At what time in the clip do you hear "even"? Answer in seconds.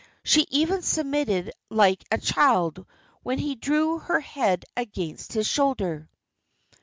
0.49-0.81